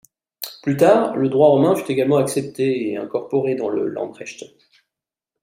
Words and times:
Plus 0.63 0.77
tard, 0.77 1.15
le 1.15 1.29
droit 1.29 1.49
romain 1.49 1.75
fut 1.75 1.91
également 1.91 2.17
accepté 2.17 2.89
et 2.89 2.97
incorporé 2.97 3.53
dans 3.53 3.69
le 3.69 3.87
Landrechte. 3.87 4.43